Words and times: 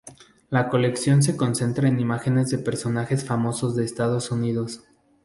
La 0.49 0.67
colección 0.67 1.21
se 1.21 1.37
concentra 1.37 1.87
en 1.87 1.99
imágenes 1.99 2.49
de 2.49 2.57
personajes 2.57 3.23
famosos 3.23 3.75
de 3.75 3.83
Estados 3.85 4.31
Unidos. 4.31 4.81